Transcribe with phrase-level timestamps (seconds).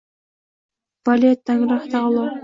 [1.05, 2.23] Vale Tangri taolo–